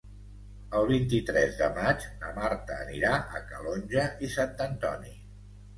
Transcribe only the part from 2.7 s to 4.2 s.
anirà a Calonge